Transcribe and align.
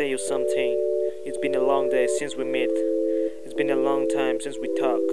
say 0.00 0.08
you 0.08 0.16
something. 0.18 0.72
It's 1.28 1.36
been 1.38 1.54
a 1.54 1.60
long 1.60 1.90
day 1.90 2.06
since 2.18 2.34
we 2.34 2.44
met. 2.44 2.72
It's 3.44 3.52
been 3.52 3.68
a 3.68 3.76
long 3.76 4.08
time 4.08 4.40
since 4.40 4.56
we 4.56 4.68
talk. 4.80 5.04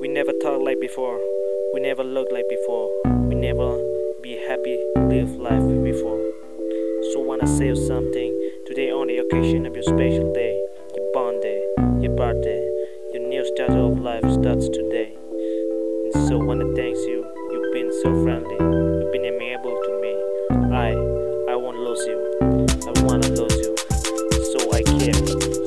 We 0.00 0.06
never 0.06 0.30
talked 0.42 0.62
like 0.62 0.80
before. 0.80 1.18
We 1.74 1.80
never 1.80 2.04
looked 2.04 2.32
like 2.32 2.48
before. 2.48 2.86
We 3.26 3.34
never 3.34 3.74
be 4.22 4.38
happy, 4.46 4.78
live 4.96 5.34
life 5.34 5.66
before. 5.82 6.22
So 7.10 7.18
wanna 7.26 7.46
say 7.46 7.74
you 7.74 7.76
something. 7.76 8.30
Today 8.66 8.90
on 8.90 9.08
the 9.08 9.18
occasion 9.18 9.66
of 9.66 9.74
your 9.74 9.82
special 9.82 10.32
day, 10.32 10.54
your 10.94 11.10
born 11.12 11.40
day, 11.40 11.58
your 11.98 12.14
birthday, 12.14 12.62
your 13.12 13.26
new 13.26 13.44
start 13.54 13.74
of 13.74 13.98
life 13.98 14.26
starts 14.30 14.68
today. 14.70 15.10
And 16.14 16.14
so 16.28 16.38
wanna 16.38 16.70
thank 16.78 16.94
you. 17.10 17.26
You've 17.50 17.72
been 17.74 17.90
so 18.02 18.14
friendly. 18.22 18.58
You've 18.62 19.12
been 19.12 19.26
amiable 19.26 19.74
to 19.74 19.90
me. 19.98 20.14
I 20.70 21.09
lose 22.00 22.06
you. 22.06 22.18
I 22.86 23.02
wanna 23.02 23.28
lose 23.28 23.56
you. 23.56 23.74
So 24.52 24.58
I 24.72 24.82
care. 24.82 25.20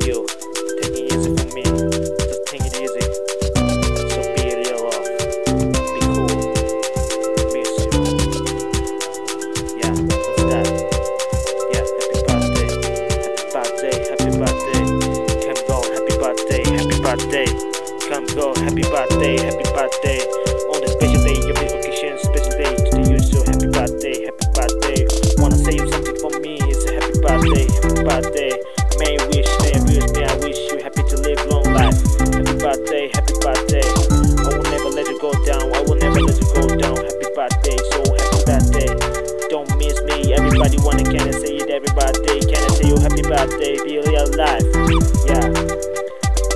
You 0.05 0.25
take 0.81 0.95
it 0.97 1.13
easy 1.13 1.29
for 1.35 1.47
me. 1.53 1.63
Just 1.63 2.41
take 2.47 2.65
it 2.65 2.73
easy. 2.81 3.01
So 4.09 4.19
be 4.33 4.43
real 4.57 4.79
love. 4.83 5.07
Be 5.93 5.99
cool. 6.01 6.33
Miss 7.53 7.73
you. 7.85 8.01
Yeah, 9.77 9.95
what's 10.09 10.43
that? 10.49 10.67
Yeah, 11.71 11.85
happy 11.99 12.19
birthday. 12.27 12.69
Happy 13.21 13.45
birthday. 13.53 13.95
Happy 14.09 14.31
birthday. 14.39 14.83
Come 15.45 15.61
go, 15.67 15.77
happy 15.93 16.13
birthday. 16.17 16.63
Happy 16.77 16.97
birthday. 17.01 17.47
Come 18.09 18.25
go, 18.35 18.45
happy 18.55 18.83
birthday. 18.83 19.35
Happy 19.37 19.65
birthday. 19.73 20.52
Birthday. 32.83 33.09
Happy 33.13 33.33
birthday. 33.39 33.83
I 34.43 34.49
will 34.51 34.63
never 34.63 34.89
let 34.89 35.07
you 35.07 35.19
go 35.19 35.31
down. 35.45 35.73
I 35.73 35.81
will 35.81 35.95
never 35.95 36.19
let 36.19 36.35
you 36.35 36.47
go 36.53 36.67
down. 36.75 36.95
Happy 36.97 37.27
birthday. 37.35 37.77
So 37.91 38.03
happy 38.11 38.43
birthday. 38.43 38.89
Don't 39.49 39.69
miss 39.77 40.01
me. 40.03 40.33
Everybody 40.33 40.77
wanna 40.83 41.03
can 41.03 41.27
I 41.27 41.31
say 41.31 41.55
it 41.63 41.69
every 41.69 41.91
birthday? 41.95 42.39
Can 42.43 42.59
I 42.59 42.67
say 42.75 42.87
you 42.87 42.97
happy 42.99 43.21
birthday? 43.23 43.75
Be 43.83 43.99
real 44.03 44.27
life. 44.35 44.67
Yeah. 45.27 45.47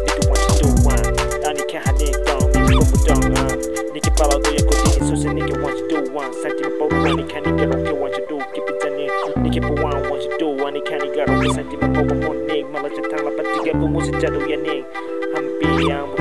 Nigga 0.03 0.23
want 0.28 0.42
you 0.44 0.55
do 0.59 0.70
one. 0.83 1.05
Ani 1.48 1.64
can 1.72 1.81
have 1.83 2.02
it 2.02 2.20
down. 2.25 2.44
Nigga 2.52 2.83
go 2.83 2.98
down. 3.08 3.38
Uh. 3.38 3.55
Nigga 3.95 4.11
follow 4.20 4.38
you 4.52 4.64
go 4.67 4.75
did 4.83 5.08
so 5.08 5.16
say 5.16 5.30
nigga 5.31 5.61
want 5.64 5.78
you 5.80 5.88
do 5.88 6.11
one. 6.11 6.33
Sakti 6.44 6.64
me 6.67 6.78
power 6.78 6.92
money 6.92 7.23
can 7.23 7.44
nigga 7.44 7.72
don't 7.72 8.00
want 8.00 8.16
you 8.17 8.25
do. 8.28 8.38
Keep 8.53 8.67
it 8.67 8.80
done. 8.81 9.44
Nigga 9.44 9.61
for 9.64 9.81
one 9.81 10.09
want 10.09 10.23
you 10.23 10.38
do. 10.38 10.48
One. 10.50 10.75
Can 10.86 11.00
nigga 11.00 11.25
don't 11.25 11.53
sakti 11.55 11.78
me 11.78 11.88
power 11.95 12.16
mon 12.20 12.48
nig. 12.48 12.66
Mala 12.72 12.89
chatang 12.89 13.23
la 13.23 13.31
patiga 13.31 13.73
bu 13.80 13.88
musi 13.88 14.11
jadu 14.20 14.44
ya 14.50 14.58
nig. 14.58 14.83
Hambi 15.33 15.88
yang 15.89 16.16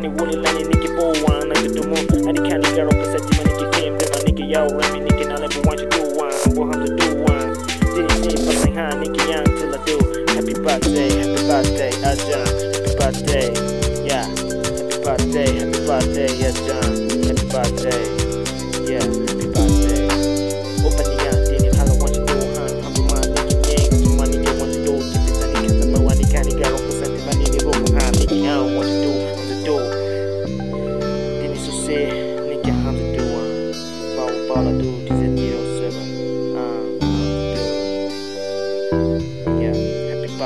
ki 0.00 0.08
bi 0.08 0.22
na 0.22 0.32
ni 0.32 0.32
woni 0.32 0.36
la 0.42 0.52
ni 0.52 0.62
ni 0.64 0.76
ki 0.82 0.88
po 0.96 1.04
wa 1.26 1.34
na 1.44 1.54
mo 1.88 1.96
ani 2.28 2.40
kan 2.48 2.62
garo 2.76 2.90
ke 2.90 3.18
ti 3.26 3.34
ma 3.36 3.42
ni 3.46 3.52
ki 3.58 3.66
kim 3.74 3.92
de 3.98 4.06
ma 4.12 4.18
ni 4.26 4.32
ki 4.32 4.44
yaw 4.52 4.68
ra 4.78 4.86
mi 4.92 5.00
na 5.26 5.36
le 5.42 5.48
bo 5.54 5.60
want 5.66 5.82
do 5.90 6.00
wa 6.18 6.28
bo 6.54 6.62
hamzu 6.70 6.94
do 6.98 7.06
wa 7.24 7.34
dini 7.94 8.14
ni 8.22 8.32
pasay 8.46 8.72
ha 8.78 8.86
ni 9.00 9.08
ki 9.14 9.22
yang 9.30 9.46
till 9.58 9.74
I 9.74 9.78
do 9.86 9.96
happy 10.34 10.54
birthday 10.64 11.10
happy 11.18 11.42
birthday 11.50 11.92
aja. 12.10 12.40
Happy 12.74 12.92
birthday 13.00 13.46
yeah. 14.06 14.26
Happy 14.78 14.96
birthday 15.04 15.50
happy 15.58 15.80
birthday 15.88 16.30
yeah 16.42 16.47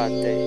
birthday. 0.02 0.41